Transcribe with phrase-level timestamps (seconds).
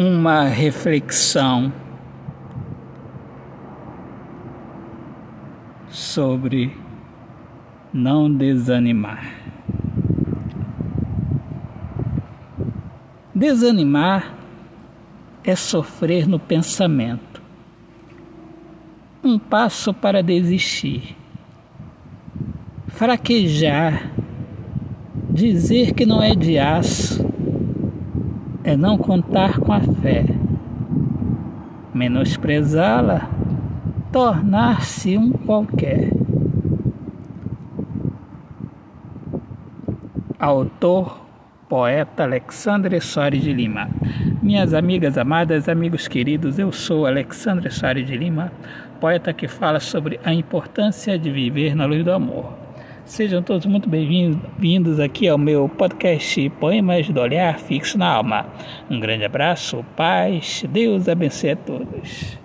[0.00, 1.72] uma reflexão
[5.88, 6.72] sobre
[7.92, 9.34] não desanimar.
[13.34, 14.38] Desanimar
[15.42, 17.42] é sofrer no pensamento,
[19.24, 21.16] um passo para desistir,
[22.86, 24.12] fraquejar,
[25.28, 27.27] dizer que não é de aço,
[28.68, 30.26] é não contar com a fé,
[31.94, 33.30] menosprezá-la,
[34.12, 36.10] tornar-se um qualquer.
[40.38, 41.18] Autor
[41.66, 43.88] poeta Alexandre Soares de Lima.
[44.42, 48.52] Minhas amigas amadas, amigos queridos, eu sou Alexandre Soares de Lima,
[49.00, 52.67] poeta que fala sobre a importância de viver na luz do amor.
[53.08, 58.46] Sejam todos muito bem-vindos aqui ao meu podcast Poemas do Olhar Fixo na Alma.
[58.88, 62.38] Um grande abraço, paz, Deus abençoe a todos.